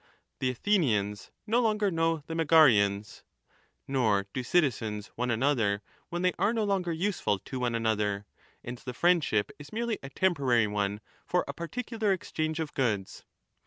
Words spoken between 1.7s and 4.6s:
know the Megarians ';^ nor do